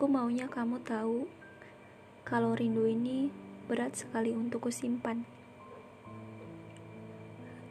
Aku 0.00 0.08
maunya 0.08 0.48
kamu 0.48 0.80
tahu 0.80 1.28
kalau 2.24 2.56
rindu 2.56 2.88
ini 2.88 3.28
berat 3.68 3.92
sekali 4.00 4.32
untuk 4.32 4.64
kusimpan. 4.64 5.28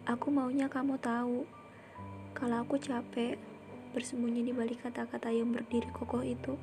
Aku 0.05 0.29
maunya 0.29 0.69
kamu 0.69 1.01
tahu 1.01 1.49
kalau 2.37 2.61
aku 2.61 2.77
capek 2.77 3.33
bersembunyi 3.97 4.45
di 4.45 4.53
balik 4.53 4.85
kata-kata 4.85 5.33
yang 5.33 5.49
berdiri 5.49 5.89
kokoh 5.89 6.21
itu. 6.21 6.53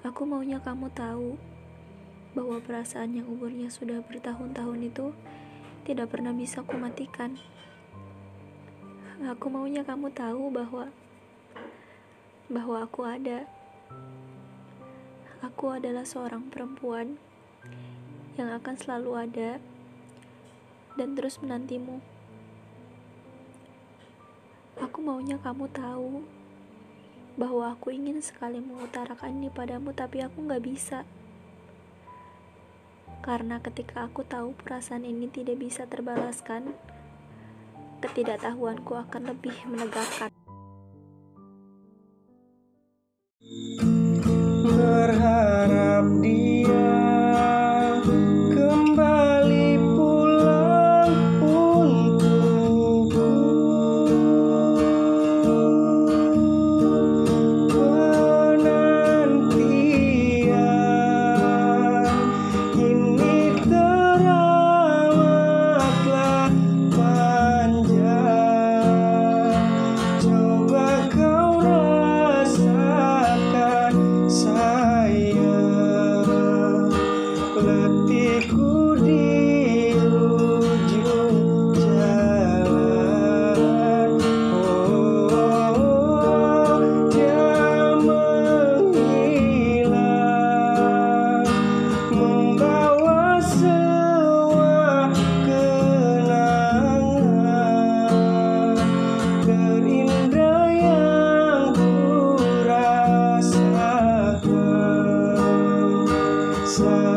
Aku 0.00 0.24
maunya 0.24 0.56
kamu 0.56 0.88
tahu 0.96 1.36
bahwa 2.32 2.56
perasaan 2.64 3.20
yang 3.20 3.28
umurnya 3.28 3.68
sudah 3.68 4.00
bertahun-tahun 4.00 4.80
itu 4.80 5.12
tidak 5.84 6.08
pernah 6.08 6.32
bisa 6.32 6.64
kumatikan. 6.64 7.36
Aku 9.28 9.52
maunya 9.52 9.84
kamu 9.84 10.08
tahu 10.16 10.48
bahwa 10.48 10.88
bahwa 12.46 12.86
aku 12.86 13.02
ada. 13.02 13.50
Aku 15.42 15.74
adalah 15.74 16.06
seorang 16.06 16.46
perempuan 16.46 17.18
yang 18.38 18.54
akan 18.54 18.74
selalu 18.78 19.10
ada 19.18 19.50
dan 20.94 21.18
terus 21.18 21.42
menantimu. 21.42 21.98
Aku 24.76 25.00
maunya 25.00 25.40
kamu 25.40 25.66
tahu 25.72 26.24
bahwa 27.36 27.72
aku 27.72 27.92
ingin 27.92 28.20
sekali 28.24 28.60
mengutarakan 28.64 29.36
ini 29.36 29.48
padamu, 29.52 29.92
tapi 29.92 30.24
aku 30.24 30.44
gak 30.48 30.64
bisa. 30.64 31.04
Karena 33.20 33.60
ketika 33.60 34.06
aku 34.06 34.24
tahu 34.24 34.56
perasaan 34.56 35.04
ini 35.04 35.28
tidak 35.28 35.60
bisa 35.60 35.84
terbalaskan, 35.84 36.72
ketidaktahuanku 38.00 38.92
akan 38.96 39.22
lebih 39.34 39.56
menegakkan. 39.68 40.32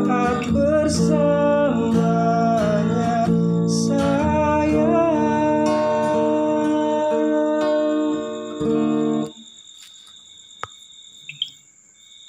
saat 0.10 0.50
bersama. 0.50 2.49